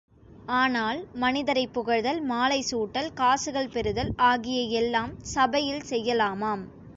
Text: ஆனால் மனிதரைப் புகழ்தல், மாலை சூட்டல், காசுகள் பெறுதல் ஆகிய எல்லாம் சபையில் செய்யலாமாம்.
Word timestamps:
ஆனால் 0.47 0.99
மனிதரைப் 1.15 1.73
புகழ்தல், 1.75 2.21
மாலை 2.25 2.59
சூட்டல், 2.61 3.11
காசுகள் 3.13 3.71
பெறுதல் 3.71 4.11
ஆகிய 4.29 4.59
எல்லாம் 4.79 5.13
சபையில் 5.31 5.87
செய்யலாமாம். 5.91 6.65